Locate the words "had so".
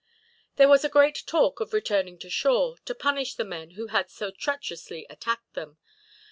3.89-4.31